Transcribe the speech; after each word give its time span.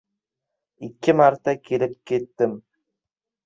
—Ikki 0.87 1.15
marta 1.21 1.55
kelib 1.69 1.95
ketdim... 2.13 2.61